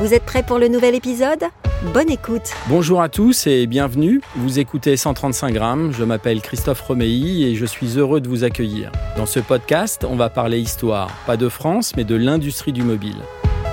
[0.00, 1.44] Vous êtes prêts pour le nouvel épisode?
[1.92, 4.20] Bonne écoute Bonjour à tous et bienvenue.
[4.34, 5.92] Vous écoutez 135 grammes.
[5.92, 8.90] Je m'appelle Christophe Romeilly et je suis heureux de vous accueillir.
[9.16, 13.18] Dans ce podcast, on va parler histoire, pas de France, mais de l'industrie du mobile.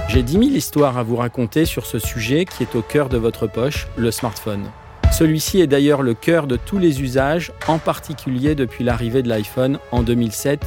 [0.09, 3.17] J'ai 10 000 histoires à vous raconter sur ce sujet qui est au cœur de
[3.17, 4.66] votre poche, le smartphone.
[5.12, 9.80] Celui-ci est d'ailleurs le cœur de tous les usages, en particulier depuis l'arrivée de l'iPhone
[9.92, 10.62] en 2007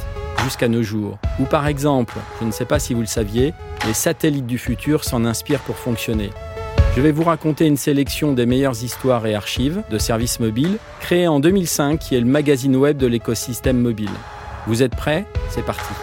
[0.45, 1.17] jusqu'à nos jours.
[1.39, 3.55] Ou par exemple, je ne sais pas si vous le saviez,
[3.87, 6.29] les satellites du futur s'en inspirent pour fonctionner.
[6.95, 11.27] Je vais vous raconter une sélection des meilleures histoires et archives de services mobiles créés
[11.27, 14.11] en 2005 qui est le magazine web de l'écosystème mobile.
[14.67, 15.25] Vous êtes prêts?
[15.49, 15.93] C'est parti.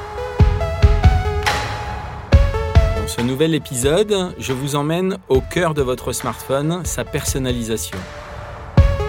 [3.01, 7.99] Dans ce nouvel épisode, je vous emmène au cœur de votre smartphone, sa personnalisation.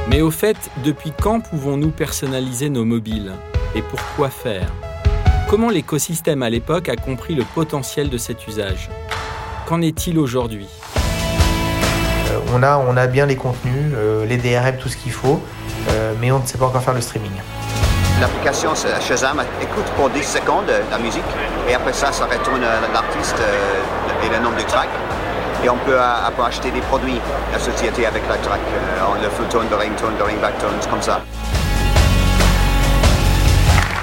[0.09, 3.31] Mais au fait, depuis quand pouvons-nous personnaliser nos mobiles?
[3.75, 4.71] Et pourquoi faire?
[5.53, 8.89] Comment l'écosystème à l'époque a compris le potentiel de cet usage?
[9.67, 10.67] Qu'en est-il aujourd'hui?
[10.97, 15.39] Euh, on, a, on a bien les contenus, euh, les DRM, tout ce qu'il faut,
[15.89, 17.29] euh, mais on ne sait pas encore faire le streaming.
[18.19, 21.21] L'application Shazam écoute pour 10 secondes la musique
[21.69, 24.89] et après ça, ça retourne l'artiste euh, et le nom du track.
[25.63, 27.21] Et on peut, euh, acheter des produits
[27.55, 31.21] associés avec la track, euh, le full-tone, le ringtone, le ringback tone, comme ça.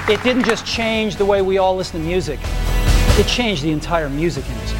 [0.09, 2.39] It didn't just change the way we all listen to music,
[3.19, 4.77] it changed the entire music industry.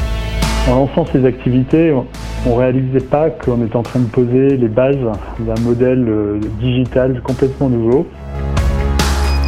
[0.68, 2.06] En lançant ces activités, on
[2.46, 4.98] ne réalisait pas qu'on était en train de poser les bases
[5.40, 8.08] d'un modèle euh, digital complètement nouveau.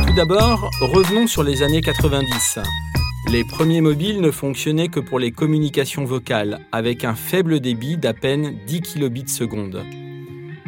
[0.08, 2.60] Tout d'abord, revenons sur les années 90.
[3.32, 8.14] Les premiers mobiles ne fonctionnaient que pour les communications vocales, avec un faible débit d'à
[8.14, 9.84] peine 10 kilobits seconde.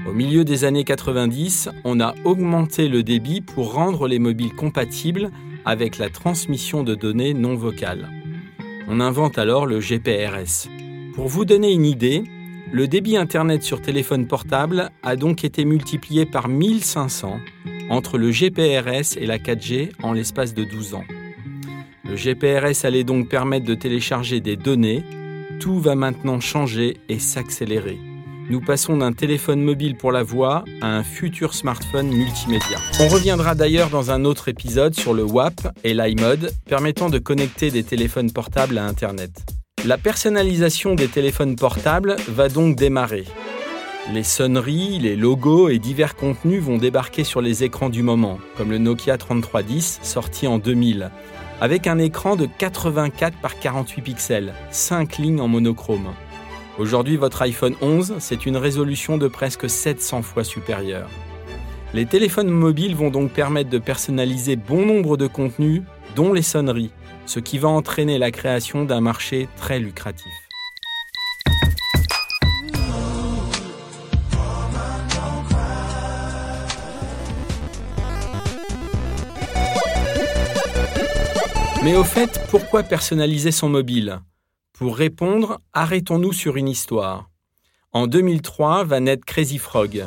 [0.08, 5.32] Au milieu des années 90, on a augmenté le débit pour rendre les mobiles compatibles
[5.66, 8.10] avec la transmission de données non vocales.
[8.88, 10.70] On invente alors le GPRS.
[11.16, 12.24] Pour vous donner une idée,
[12.72, 17.40] le débit Internet sur téléphone portable a donc été multiplié par 1500
[17.90, 21.06] entre le GPRS et la 4G en l'espace de 12 ans.
[22.04, 25.04] Le GPRS allait donc permettre de télécharger des données.
[25.60, 27.98] Tout va maintenant changer et s'accélérer.
[28.48, 32.78] Nous passons d'un téléphone mobile pour la voix à un futur smartphone multimédia.
[33.00, 37.72] On reviendra d'ailleurs dans un autre épisode sur le WAP et l'iMode, permettant de connecter
[37.72, 39.32] des téléphones portables à Internet.
[39.84, 43.26] La personnalisation des téléphones portables va donc démarrer.
[44.14, 48.70] Les sonneries, les logos et divers contenus vont débarquer sur les écrans du moment, comme
[48.70, 51.10] le Nokia 3310 sorti en 2000,
[51.62, 56.14] avec un écran de 84 par 48 pixels, 5 lignes en monochrome.
[56.78, 61.10] Aujourd'hui, votre iPhone 11, c'est une résolution de presque 700 fois supérieure.
[61.94, 65.84] Les téléphones mobiles vont donc permettre de personnaliser bon nombre de contenus,
[66.18, 66.92] dont les sonneries,
[67.28, 70.34] ce qui va entraîner la création d'un marché très lucratif.
[81.86, 84.20] Mais au fait, pourquoi personnaliser son mobile?
[84.78, 87.30] Pour répondre, arrêtons-nous sur une histoire.
[87.94, 90.06] En 2003 va naître Crazy Frog.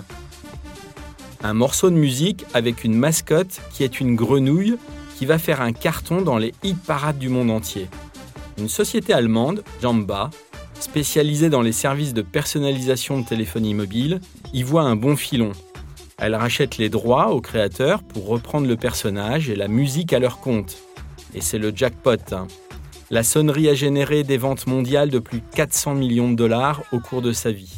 [1.42, 4.76] Un morceau de musique avec une mascotte qui est une grenouille
[5.16, 7.88] qui va faire un carton dans les hit parades du monde entier.
[8.58, 10.28] Une société allemande, Jamba,
[10.78, 14.20] spécialisée dans les services de personnalisation de téléphonie mobile,
[14.52, 15.52] y voit un bon filon.
[16.18, 20.40] Elle rachète les droits aux créateurs pour reprendre le personnage et la musique à leur
[20.40, 20.76] compte.
[21.34, 22.18] Et c'est le jackpot.
[23.10, 27.00] La sonnerie a généré des ventes mondiales de plus de 400 millions de dollars au
[27.00, 27.72] cours de sa vie.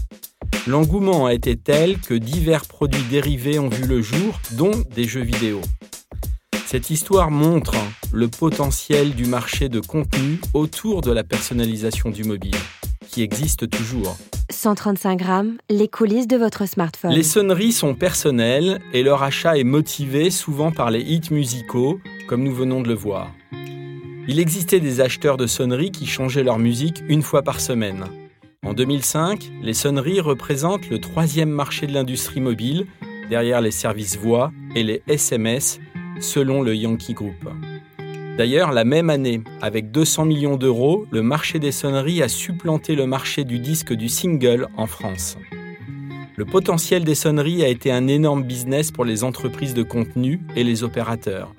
[0.66, 5.22] L'engouement a été tel que divers produits dérivés ont vu le jour, dont des jeux
[5.22, 5.60] vidéo.
[6.66, 7.77] Cette histoire montre
[8.12, 12.56] le potentiel du marché de contenu autour de la personnalisation du mobile,
[13.09, 14.16] qui existe toujours.
[14.50, 17.12] 135 grammes, les coulisses de votre smartphone.
[17.12, 22.42] Les sonneries sont personnelles et leur achat est motivé souvent par les hits musicaux, comme
[22.42, 23.30] nous venons de le voir.
[24.28, 28.04] Il existait des acheteurs de sonneries qui changeaient leur musique une fois par semaine.
[28.64, 32.86] En 2005, les sonneries représentent le troisième marché de l'industrie mobile,
[33.30, 35.80] derrière les services voix et les SMS,
[36.20, 37.48] selon le Yankee Group.
[38.36, 43.06] D'ailleurs, la même année, avec 200 millions d'euros, le marché des sonneries a supplanté le
[43.06, 45.38] marché du disque du single en France.
[46.36, 50.64] Le potentiel des sonneries a été un énorme business pour les entreprises de contenu et
[50.64, 51.54] les opérateurs.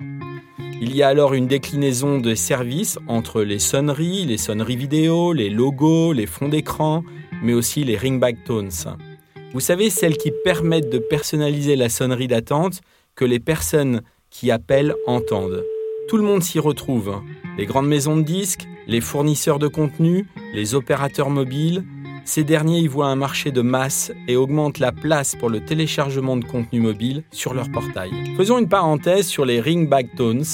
[0.84, 5.48] Il y a alors une déclinaison de services entre les sonneries, les sonneries vidéo, les
[5.48, 7.04] logos, les fonds d'écran,
[7.40, 8.72] mais aussi les ringback tones.
[9.52, 12.80] Vous savez, celles qui permettent de personnaliser la sonnerie d'attente
[13.14, 15.64] que les personnes qui appellent entendent.
[16.08, 17.14] Tout le monde s'y retrouve.
[17.56, 21.84] Les grandes maisons de disques, les fournisseurs de contenu, les opérateurs mobiles.
[22.24, 26.36] Ces derniers y voient un marché de masse et augmentent la place pour le téléchargement
[26.36, 28.10] de contenu mobile sur leur portail.
[28.36, 30.44] Faisons une parenthèse sur les ringback tones.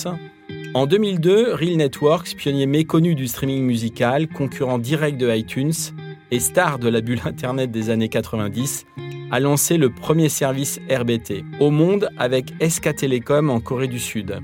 [0.75, 5.73] En 2002, Real Networks, pionnier méconnu du streaming musical, concurrent direct de iTunes,
[6.31, 8.87] et star de la bulle Internet des années 90,
[9.31, 14.41] a lancé le premier service RBT au monde avec SK Telecom en Corée du Sud.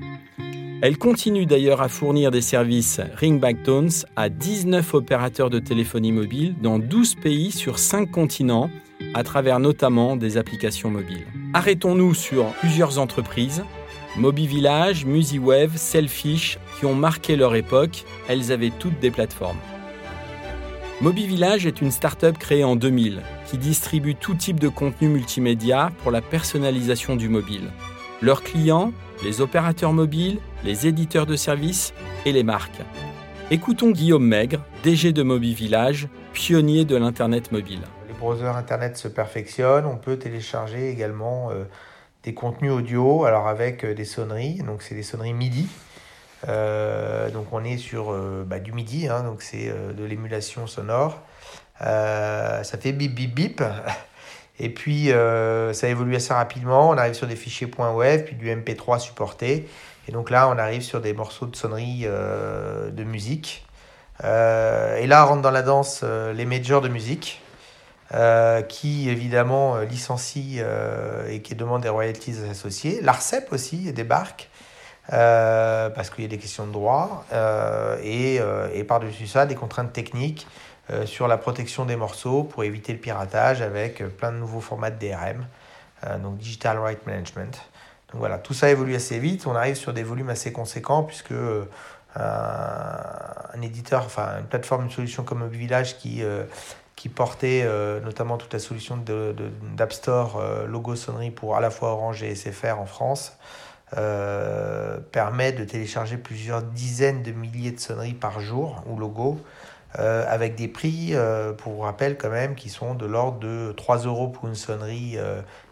[0.86, 6.56] Elle continue d'ailleurs à fournir des services Ringback Tones à 19 opérateurs de téléphonie mobile
[6.60, 8.68] dans 12 pays sur 5 continents,
[9.14, 11.24] à travers notamment des applications mobiles.
[11.54, 13.64] Arrêtons-nous sur plusieurs entreprises,
[14.18, 19.56] MobiVillage, MusiWave, Selfish, qui ont marqué leur époque, elles avaient toutes des plateformes.
[21.00, 26.10] MobiVillage est une start-up créée en 2000 qui distribue tout type de contenu multimédia pour
[26.10, 27.70] la personnalisation du mobile.
[28.24, 31.92] Leurs clients, les opérateurs mobiles, les éditeurs de services
[32.24, 32.80] et les marques.
[33.50, 37.82] Écoutons Guillaume Maigre, DG de MobiVillage, pionnier de l'Internet mobile.
[38.08, 41.64] Les browsers Internet se perfectionnent, on peut télécharger également euh,
[42.22, 45.68] des contenus audio, alors avec euh, des sonneries, donc c'est des sonneries MIDI.
[46.48, 48.10] Euh, donc on est sur
[48.46, 51.20] bah, du MIDI, hein, donc c'est de l'émulation sonore.
[51.78, 53.62] ça fait bip bip bip.
[54.58, 55.10] Et puis
[55.72, 56.90] ça évolue assez rapidement.
[56.90, 59.68] On arrive sur des fichiers .wav, puis du MP3 supporté.
[60.06, 63.66] Et donc là, on arrive sur des morceaux de sonnerie de musique.
[64.22, 67.42] et là, on rentre dans la danse les majors de musique.
[68.68, 70.64] qui évidemment licencient
[71.28, 73.00] et qui demandent des royalties associées.
[73.02, 74.50] L'ARCEP aussi débarque
[75.12, 79.44] euh, parce qu'il y a des questions de droit, euh, et, euh, et par-dessus ça,
[79.44, 80.46] des contraintes techniques
[81.06, 84.98] sur la protection des morceaux pour éviter le piratage avec plein de nouveaux formats de
[84.98, 85.46] DRM,
[86.22, 87.52] donc Digital Right Management.
[88.12, 91.32] Donc voilà, tout ça évolue assez vite, on arrive sur des volumes assez conséquents puisque
[92.16, 96.22] un éditeur, enfin une plateforme, une solution comme Village qui,
[96.96, 97.66] qui portait
[98.04, 102.78] notamment toute la solution d'App Store, logo sonnerie pour à la fois Orange et SFR
[102.78, 103.38] en France,
[103.96, 109.38] euh, permet de télécharger plusieurs dizaines de milliers de sonneries par jour ou logos.
[109.98, 113.98] Euh, avec des prix, euh, pour rappel quand même, qui sont de l'ordre de 3
[113.98, 115.16] euros pour une sonnerie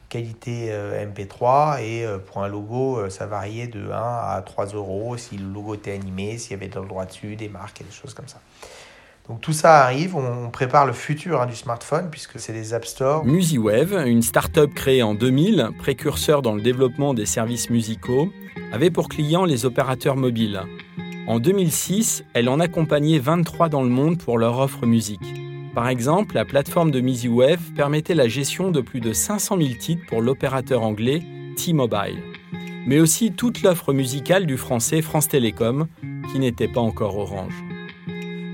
[0.08, 5.48] qualité MP3 et pour un logo, ça variait de 1 à 3 euros si le
[5.48, 8.12] logo était animé, s'il y avait dans le droit dessus, des marques et des choses
[8.12, 8.38] comme ça.
[9.28, 12.84] Donc tout ça arrive, on prépare le futur hein, du smartphone puisque c'est des App
[12.84, 13.24] Store.
[13.24, 18.32] MusiWave, une start-up créée en 2000, précurseur dans le développement des services musicaux,
[18.72, 20.62] avait pour clients les opérateurs mobiles.
[21.28, 25.34] En 2006, elle en accompagnait 23 dans le monde pour leur offre musique.
[25.72, 30.04] Par exemple, la plateforme de MusiWave permettait la gestion de plus de 500 000 titres
[30.08, 31.22] pour l'opérateur anglais
[31.56, 32.22] T-Mobile,
[32.86, 35.86] mais aussi toute l'offre musicale du français France Télécom,
[36.32, 37.71] qui n'était pas encore Orange.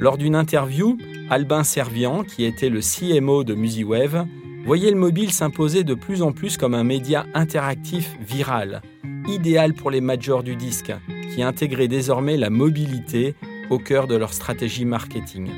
[0.01, 0.97] Lors d'une interview,
[1.29, 4.27] Albin Servian, qui était le CMO de MusiWave,
[4.65, 8.81] voyait le mobile s'imposer de plus en plus comme un média interactif viral,
[9.29, 10.93] idéal pour les majors du disque,
[11.35, 13.35] qui intégraient désormais la mobilité
[13.71, 15.49] au cœur de leur stratégie marketing.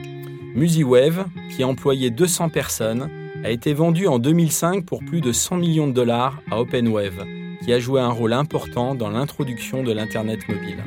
[0.55, 3.11] MusiWave, qui employait 200 personnes,
[3.45, 7.27] a été vendu en 2005 pour plus de 100 millions de dollars à OpenWave,
[7.63, 10.83] qui a joué un rôle important dans l'introduction de l'Internet mobile.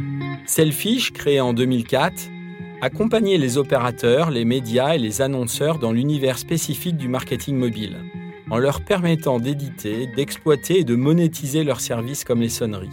[0.45, 2.29] Selfish, créé en 2004,
[2.83, 7.95] accompagner les opérateurs, les médias et les annonceurs dans l'univers spécifique du marketing mobile,
[8.51, 12.89] en leur permettant d'éditer, d'exploiter et de monétiser leurs services comme les sonneries.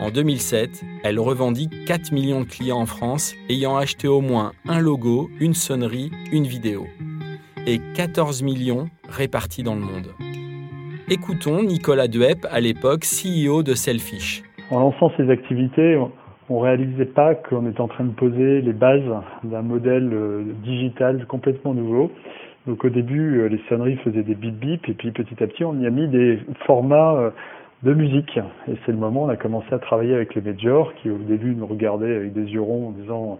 [0.00, 4.80] En 2007, elle revendique 4 millions de clients en France ayant acheté au moins un
[4.80, 6.86] logo, une sonnerie, une vidéo.
[7.66, 10.08] Et 14 millions répartis dans le monde.
[11.10, 14.42] Écoutons Nicolas Duep, à l'époque CEO de Selfish.
[14.70, 15.98] En lançant ces activités,
[16.50, 19.02] on réalisait pas qu'on était en train de poser les bases
[19.44, 22.10] d'un modèle euh, digital complètement nouveau.
[22.66, 25.64] Donc au début, euh, les sonneries faisaient des bip bip et puis petit à petit,
[25.64, 27.30] on y a mis des formats euh,
[27.82, 28.38] de musique.
[28.68, 31.18] Et c'est le moment où on a commencé à travailler avec les majors qui au
[31.18, 33.38] début nous regardaient avec des yeux ronds en disant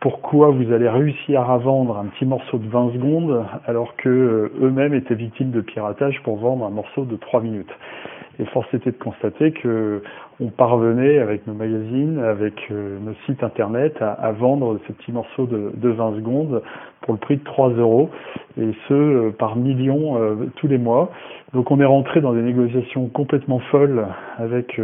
[0.00, 4.94] pourquoi vous allez réussir à vendre un petit morceau de 20 secondes alors que eux-mêmes
[4.94, 7.70] étaient victimes de piratage pour vendre un morceau de 3 minutes?
[8.38, 10.02] Et force était de constater que
[10.40, 15.46] on parvenait avec nos magazines, avec euh, nos sites internet, à, vendre ces petits morceaux
[15.46, 16.62] de, de 20 secondes
[17.02, 18.10] pour le prix de 3 euros,
[18.58, 20.18] et ce par millions
[20.56, 21.10] tous les mois.
[21.52, 24.06] Donc on est rentré dans des négociations complètement folles
[24.38, 24.80] avec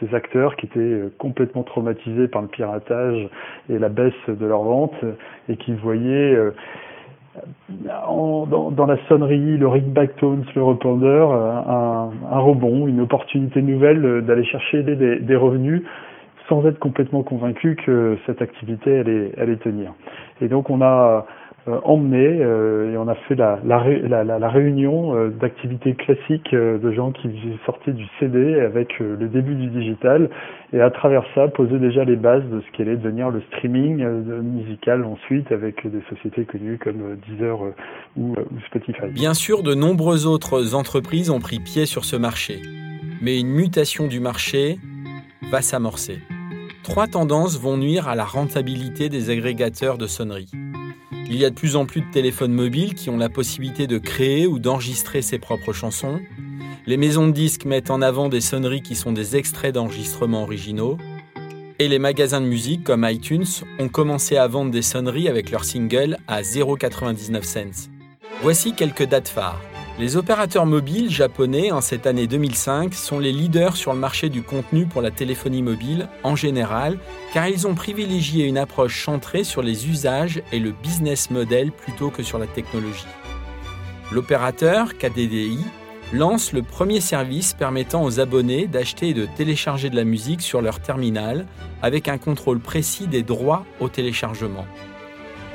[0.00, 3.28] ces acteurs qui étaient complètement traumatisés par le piratage
[3.68, 5.04] et la baisse de leurs ventes
[5.48, 6.36] et qui voyaient
[7.68, 14.44] dans, la sonnerie, le ringback tones, le répondeur, un, un, rebond, une opportunité nouvelle d'aller
[14.44, 15.82] chercher des, revenus
[16.48, 19.92] sans être complètement convaincu que cette activité allait, allait tenir.
[20.40, 21.20] Et donc on a euh,
[21.66, 27.30] emmené euh, et on a fait la, la, réunion euh, d'activités classiques de gens qui
[27.66, 30.30] sortaient du CD avec le début du digital
[30.72, 34.04] et à travers ça poser déjà les bases de ce qu'allait devenir le streaming
[34.42, 37.60] musical ensuite avec des sociétés connues comme Deezer
[38.16, 39.08] ou, ou Spotify.
[39.12, 42.62] Bien sûr, de nombreuses autres entreprises ont pris pied sur ce marché,
[43.22, 44.76] mais une mutation du marché
[45.50, 46.18] va s'amorcer.
[46.82, 50.50] Trois tendances vont nuire à la rentabilité des agrégateurs de sonnerie.
[51.30, 53.98] Il y a de plus en plus de téléphones mobiles qui ont la possibilité de
[53.98, 56.20] créer ou d'enregistrer ses propres chansons.
[56.86, 60.98] Les maisons de disques mettent en avant des sonneries qui sont des extraits d'enregistrements originaux.
[61.78, 63.46] Et les magasins de musique comme iTunes
[63.78, 67.88] ont commencé à vendre des sonneries avec leurs singles à 0,99 cents.
[68.42, 69.62] Voici quelques dates phares.
[70.00, 74.42] Les opérateurs mobiles japonais en cette année 2005 sont les leaders sur le marché du
[74.42, 76.98] contenu pour la téléphonie mobile en général,
[77.34, 82.08] car ils ont privilégié une approche centrée sur les usages et le business model plutôt
[82.08, 83.04] que sur la technologie.
[84.10, 85.58] L'opérateur KDDI
[86.14, 90.62] lance le premier service permettant aux abonnés d'acheter et de télécharger de la musique sur
[90.62, 91.44] leur terminal
[91.82, 94.64] avec un contrôle précis des droits au téléchargement.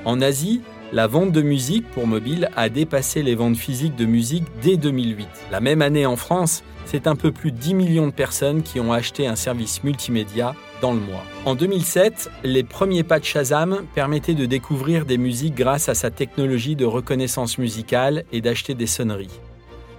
[0.06, 0.62] En Asie,
[0.94, 5.28] la vente de musique pour mobile a dépassé les ventes physiques de musique dès 2008.
[5.52, 8.80] La même année en France, c'est un peu plus de 10 millions de personnes qui
[8.80, 11.24] ont acheté un service multimédia dans le mois.
[11.46, 16.12] En 2007, les premiers pas de Shazam permettaient de découvrir des musiques grâce à sa
[16.12, 19.40] technologie de reconnaissance musicale et d'acheter des sonneries.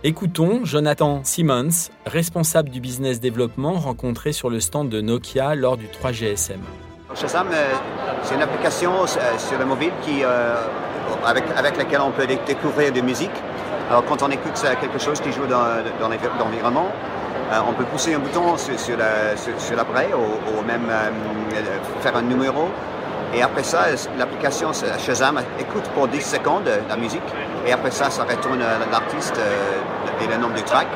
[0.05, 5.87] Écoutons Jonathan Simmons, responsable du business développement rencontré sur le stand de Nokia lors du
[5.87, 6.61] 3GSM.
[7.15, 7.73] Shazam, euh,
[8.23, 10.57] c'est une application euh, sur le mobile qui, euh,
[11.25, 13.31] avec, avec laquelle on peut découvrir de musique.
[13.89, 15.65] Alors quand on écoute quelque chose qui joue dans,
[16.01, 16.89] dans l'environnement,
[17.69, 20.91] on peut pousser un bouton sur, sur l'appareil ou, même
[22.01, 22.69] faire un numéro.
[23.33, 23.85] Et après ça,
[24.19, 27.23] l'application Shazam écoute pour 10 secondes la musique.
[27.65, 29.41] Et après ça, ça retourne l'artiste
[30.21, 30.89] et le nom du track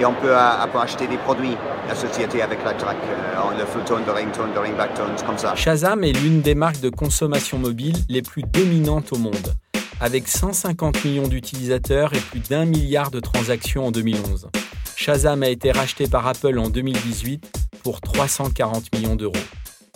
[0.00, 1.56] et on peut, acheter des produits
[1.90, 5.54] associés avec la track, euh, le full tone, le ringtone, le ringback tones, comme ça.
[5.54, 9.54] Shazam est l'une des marques de consommation mobile les plus dominantes au monde,
[10.00, 14.48] avec 150 millions d'utilisateurs et plus d'un milliard de transactions en 2011.
[14.96, 19.34] Shazam a été racheté par Apple en 2018 pour 340 millions d'euros.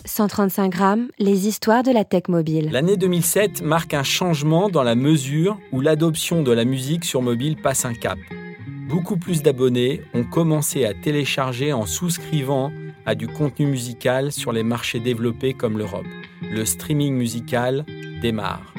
[0.05, 2.69] 135 grammes, les histoires de la tech mobile.
[2.71, 7.57] L'année 2007 marque un changement dans la mesure où l'adoption de la musique sur mobile
[7.61, 8.17] passe un cap
[8.89, 12.71] beaucoup plus d'abonnés ont commencé à télécharger en souscrivant
[13.05, 16.07] à du contenu musical sur les marchés développés comme l'Europe.
[16.41, 17.85] Le streaming musical
[18.19, 18.73] démarre.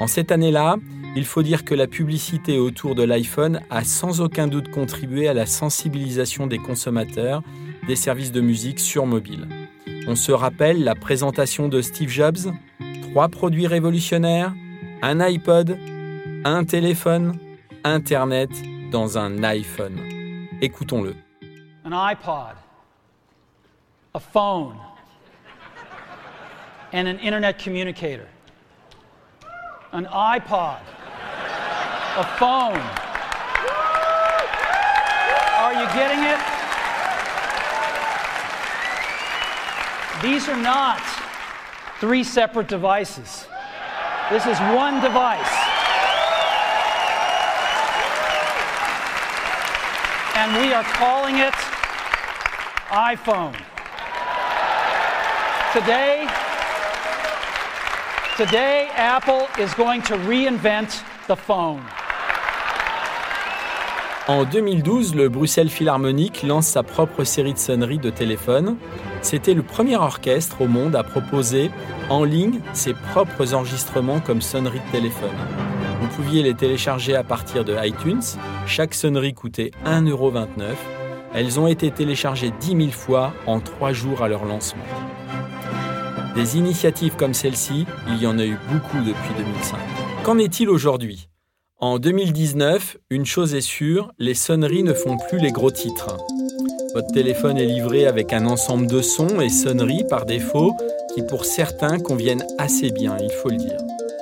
[0.00, 0.76] En cette année-là,
[1.16, 5.34] il faut dire que la publicité autour de l'iPhone a sans aucun doute contribué à
[5.34, 7.42] la sensibilisation des consommateurs
[7.86, 9.48] des services de musique sur mobile.
[10.06, 12.52] On se rappelle la présentation de Steve Jobs,
[13.00, 14.54] trois produits révolutionnaires,
[15.00, 15.78] un iPod,
[16.44, 17.38] un téléphone,
[17.82, 18.50] Internet
[18.90, 20.48] dans un iPhone.
[20.62, 21.14] Écoutons-le.
[21.84, 22.56] An iPod,
[24.14, 24.78] a phone,
[26.92, 28.26] and an internet communicator.
[29.92, 30.80] An iPod,
[32.16, 32.80] a phone.
[35.58, 36.38] Are you getting it?
[40.22, 41.00] These are not
[42.00, 43.46] three separate devices.
[44.30, 45.67] This is one device.
[50.40, 51.58] And we are calling it
[52.90, 53.54] iPhone.
[58.36, 61.80] Today, Apple is going to reinvent the phone.
[64.28, 68.76] En 2012, le Bruxelles Philharmonic lance sa propre série de sonneries de téléphone.
[69.22, 71.72] C'était le premier orchestre au monde à proposer
[72.10, 75.67] en ligne ses propres enregistrements comme sonneries de téléphone.
[76.18, 78.24] Pouviez les télécharger à partir de iTunes.
[78.66, 80.48] Chaque sonnerie coûtait 1,29€.
[81.32, 84.82] Elles ont été téléchargées 10 000 fois en 3 jours à leur lancement.
[86.34, 89.78] Des initiatives comme celle-ci, il y en a eu beaucoup depuis 2005.
[90.24, 91.28] Qu'en est-il aujourd'hui?
[91.76, 96.16] En 2019, une chose est sûre, les sonneries ne font plus les gros titres.
[96.94, 100.74] Votre téléphone est livré avec un ensemble de sons et sonneries par défaut
[101.14, 103.78] qui pour certains conviennent assez bien, il faut le dire.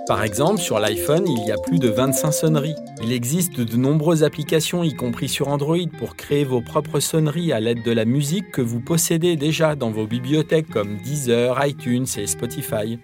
[0.07, 2.77] Par exemple, sur l'iPhone, il y a plus de 25 sonneries.
[3.03, 7.59] Il existe de nombreuses applications, y compris sur Android, pour créer vos propres sonneries à
[7.59, 12.29] l'aide de la musique que vous possédez déjà dans vos bibliothèques comme Deezer, iTunes et
[12.29, 13.01] Spotify.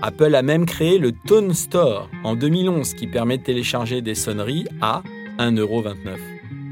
[0.00, 4.66] Apple a même créé le Tone Store en 2011 qui permet de télécharger des sonneries
[4.80, 5.02] à
[5.40, 5.96] 1,29€.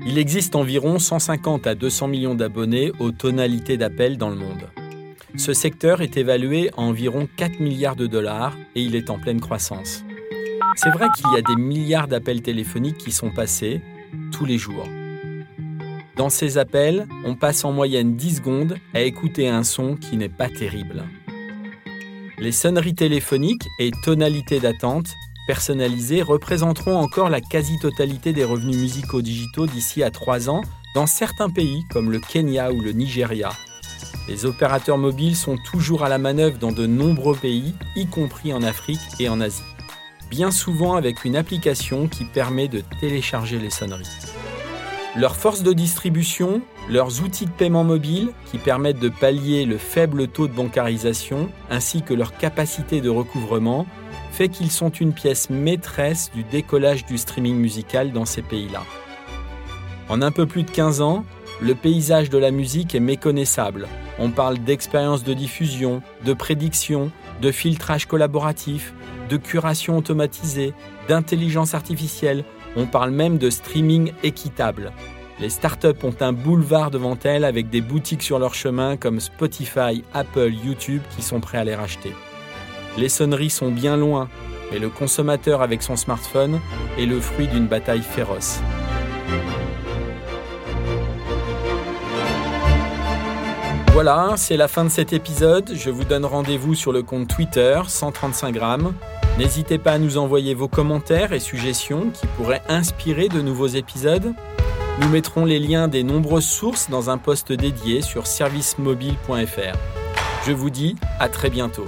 [0.06, 4.68] Il existe environ 150 à 200 millions d'abonnés aux tonalités d'appel dans le monde.
[5.38, 9.40] Ce secteur est évalué à environ 4 milliards de dollars et il est en pleine
[9.40, 10.02] croissance.
[10.76, 13.82] C'est vrai qu'il y a des milliards d'appels téléphoniques qui sont passés
[14.32, 14.88] tous les jours.
[16.16, 20.30] Dans ces appels, on passe en moyenne 10 secondes à écouter un son qui n'est
[20.30, 21.04] pas terrible.
[22.38, 25.08] Les sonneries téléphoniques et tonalités d'attente
[25.46, 30.62] personnalisées représenteront encore la quasi-totalité des revenus musicaux digitaux d'ici à 3 ans
[30.94, 33.50] dans certains pays comme le Kenya ou le Nigeria,
[34.28, 38.62] les opérateurs mobiles sont toujours à la manœuvre dans de nombreux pays, y compris en
[38.62, 39.62] Afrique et en Asie.
[40.30, 44.08] Bien souvent avec une application qui permet de télécharger les sonneries.
[45.16, 46.60] Leur force de distribution,
[46.90, 52.02] leurs outils de paiement mobile qui permettent de pallier le faible taux de bancarisation ainsi
[52.02, 53.86] que leur capacité de recouvrement
[54.32, 58.82] fait qu'ils sont une pièce maîtresse du décollage du streaming musical dans ces pays-là.
[60.10, 61.24] En un peu plus de 15 ans,
[61.60, 63.88] le paysage de la musique est méconnaissable.
[64.18, 67.10] On parle d'expérience de diffusion, de prédiction,
[67.40, 68.92] de filtrage collaboratif,
[69.28, 70.74] de curation automatisée,
[71.08, 72.44] d'intelligence artificielle.
[72.76, 74.92] On parle même de streaming équitable.
[75.40, 80.02] Les startups ont un boulevard devant elles avec des boutiques sur leur chemin comme Spotify,
[80.14, 82.14] Apple, YouTube qui sont prêts à les racheter.
[82.96, 84.28] Les sonneries sont bien loin,
[84.72, 86.60] mais le consommateur avec son smartphone
[86.98, 88.60] est le fruit d'une bataille féroce.
[93.96, 95.72] Voilà, c'est la fin de cet épisode.
[95.74, 98.92] Je vous donne rendez-vous sur le compte Twitter 135 grammes.
[99.38, 104.34] N'hésitez pas à nous envoyer vos commentaires et suggestions qui pourraient inspirer de nouveaux épisodes.
[105.00, 109.78] Nous mettrons les liens des nombreuses sources dans un post dédié sur servicemobile.fr.
[110.46, 111.86] Je vous dis à très bientôt.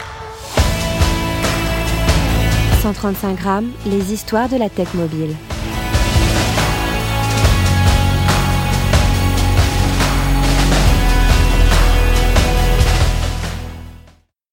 [2.81, 5.37] 135 grammes, les histoires de la tech mobile.